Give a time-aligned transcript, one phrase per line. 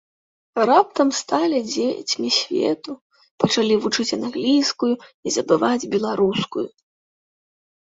[0.69, 2.91] Раптам сталі дзецьмі свету,
[3.45, 6.67] пачалі вучыць англійскую і забываць беларускую.